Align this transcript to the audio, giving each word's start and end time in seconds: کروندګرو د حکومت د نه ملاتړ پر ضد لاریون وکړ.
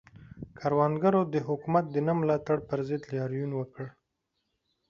کروندګرو 0.57 1.21
د 1.33 1.35
حکومت 1.47 1.85
د 1.91 1.95
نه 2.07 2.13
ملاتړ 2.19 2.57
پر 2.69 2.79
ضد 2.87 3.01
لاریون 3.13 3.51
وکړ. 3.55 3.85